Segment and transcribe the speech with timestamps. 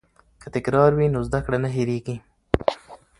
[0.41, 2.15] که تکرار وي نو زده کړه نه هیریږي.